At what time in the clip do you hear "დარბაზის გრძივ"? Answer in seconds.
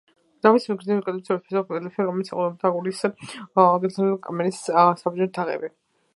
0.45-1.01